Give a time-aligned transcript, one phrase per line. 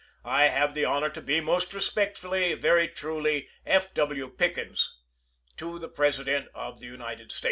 [0.25, 3.93] I have the honor to be, most respectfully, Yours truly, F.
[3.93, 4.29] W.
[4.29, 4.97] Pickens.
[5.57, 7.39] To the President of the United States.